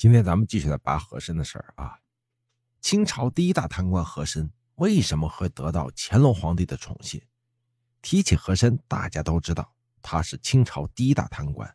[0.00, 1.98] 今天咱们继续来扒和珅的事儿啊。
[2.80, 7.20] 清朝第一大贪官和珅为什么会得到乾隆皇帝的宠信？
[8.00, 11.70] 提起和珅，大家都知道他是清朝第一大贪官，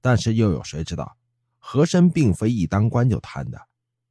[0.00, 1.14] 但是又有谁知道
[1.58, 3.60] 和珅并非一当官就贪的？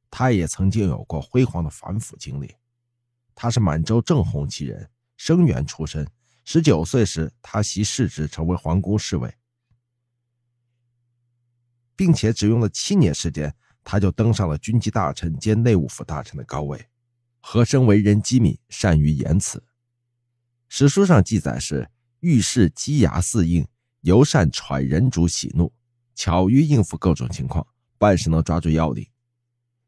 [0.08, 2.54] 他也曾经有过辉煌的反腐经历。
[3.34, 6.08] 他是满洲正红旗人，生员出身。
[6.44, 9.34] 十九岁时，他袭世职，成为皇宫侍卫。
[11.98, 13.52] 并且只用了七年时间，
[13.82, 16.86] 他就登上了军机大臣兼内务府大臣的高位。
[17.40, 19.60] 和珅为人机敏，善于言辞。
[20.68, 21.90] 史书上记载是
[22.20, 23.66] 遇事机牙似硬，
[24.02, 25.72] 尤善揣人主喜怒，
[26.14, 27.66] 巧于应付各种情况，
[27.98, 29.04] 办事能抓住要领。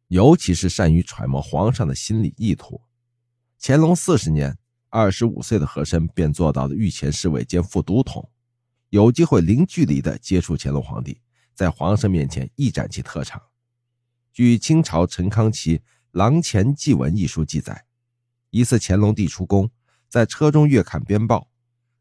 [0.08, 2.80] 尤其是善于揣摩皇上的心理意图。
[3.60, 4.58] 乾隆四十年，
[4.88, 8.28] 二十五岁的和珅便做到了御前侍卫兼副都统，
[8.88, 11.20] 有机会零距离的接触乾隆皇帝。
[11.60, 13.38] 在皇上面前一展其特长。
[14.32, 15.76] 据清朝陈康祺
[16.12, 17.84] 《廊前记文》一书记载，
[18.48, 19.70] 一次乾隆帝出宫，
[20.08, 21.50] 在车中阅看编报，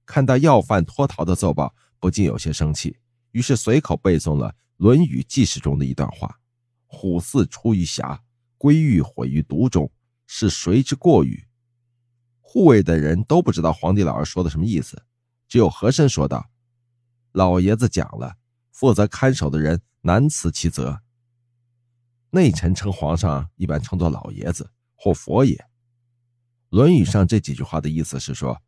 [0.06, 2.96] 看到要犯脱逃的奏报，不禁有些生气，
[3.32, 6.40] 于是随口背诵了《论语记事》中的一段话
[6.88, 8.24] ：“虎兕出于峡，
[8.58, 9.92] 龟玉毁于毒中，
[10.26, 11.46] 是谁之过与？”
[12.40, 15.04] 护卫的人都不知道皇帝老儿说的什么意思，
[15.50, 16.50] 只有和珅说道
[17.34, 18.38] ：“老爷子讲了。”
[18.80, 21.02] 负责看守的人难辞其责。
[22.30, 25.54] 内臣称皇上一般称作老爷子或佛爷。
[26.70, 28.62] 《论语》上这几句话的意思是说，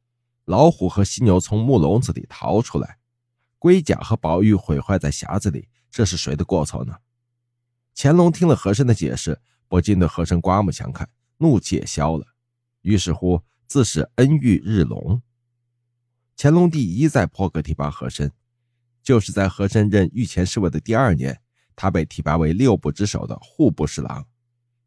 [0.43, 2.97] 老虎和犀牛从木笼子里逃出来，
[3.57, 6.97] 龟甲和宝玉毁坏在匣子里，这是谁的过错呢？
[7.95, 12.27] 乾隆听了和珅的解释，不禁对和珅刮目相看，怒气也消了。
[12.81, 15.21] 于是乎，自是恩遇日隆。
[16.35, 18.29] 乾隆帝一再破格提拔和珅。
[19.03, 21.39] 就是在和珅任御前侍卫的第二年，
[21.75, 24.25] 他被提拔为六部之首的户部侍郎、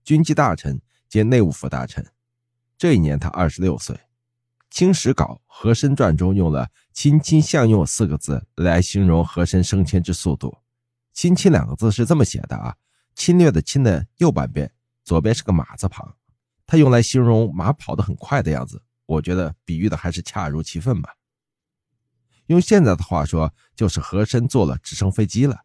[0.05, 2.05] 军机大臣兼内务府大臣。
[2.77, 3.95] 这一年他二十六岁。
[4.77, 10.59] 《清史稿·和珅传》中用了“亲亲相用”四个字来形容和珅升迁之速度。
[11.15, 12.75] “亲亲”两个字是这么写的啊，
[13.15, 14.69] 侵略的“侵”的右半边，
[15.05, 16.17] 左边是个马字旁，
[16.67, 18.83] 它用来形容马跑得很快的样子。
[19.07, 21.15] 我觉得比喻的还是恰如其分吧。
[22.47, 25.65] 用现在的话说，就是和珅坐了直升飞机了。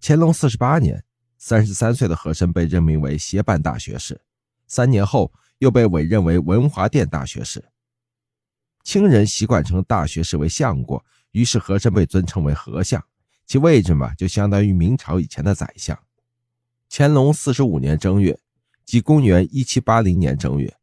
[0.00, 1.04] 乾隆四十八年，
[1.38, 4.20] 三十三岁的和珅被任命为协办大学士，
[4.66, 7.64] 三年后又被委任为文华殿大学士。
[8.82, 13.02] 清人习惯称大学士为相国，于是和珅被尊称为和相，
[13.46, 15.98] 其位置嘛，就相当于明朝以前的宰相。
[16.90, 18.38] 乾隆四十五年正月，
[18.84, 20.76] 即公元一七八零年正月。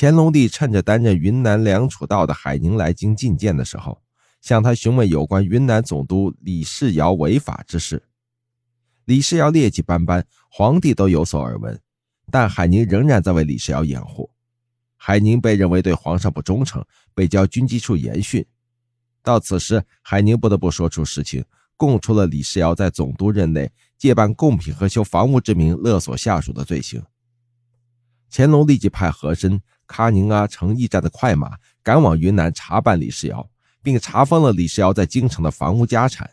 [0.00, 4.00] 乾隆帝趁着担任云南粮储道的海宁来京觐见的时候，
[4.40, 8.00] 向他询问有关云南总督李世尧违法之事。
[9.06, 11.76] 李世尧劣迹斑斑，皇帝都有所耳闻，
[12.30, 14.30] 但海宁仍然在为李世尧掩护。
[14.96, 16.80] 海宁被认为对皇上不忠诚，
[17.12, 18.46] 被交军机处严训。
[19.20, 21.44] 到此时，海宁不得不说出实情，
[21.76, 27.02] 供出了李世尧在总督任内借办贡品和修房屋之名勒索下属的罪行。
[28.30, 29.60] 乾隆立即派和珅。
[29.88, 33.48] 喀宁阿乘驿站的快马赶往云南查办李世尧，
[33.82, 36.30] 并查封了李世尧在京城的房屋家产。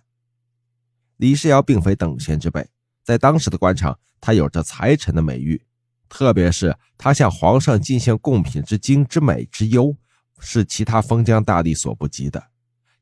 [1.16, 2.67] 李世尧并非等闲之辈，
[3.01, 5.66] 在当时的官场，他有着才臣的美誉，
[6.09, 9.95] 特别是他向皇上进献贡品之精之美之优，
[10.39, 12.47] 是其他封疆大吏所不及的。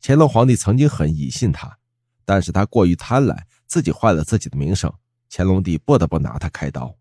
[0.04, 1.80] 乾隆皇帝曾经很疑信他，
[2.26, 4.94] 但是他过于贪婪，自己坏了自己的名声，
[5.32, 6.96] 乾隆帝不得不拿他开刀。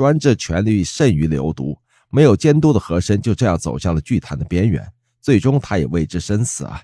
[0.00, 1.76] 专制权力甚于流毒。
[2.08, 4.82] 没有监督的和珅就这样走向了巨贪的边缘，
[5.20, 6.80] 最终他也为之身死啊。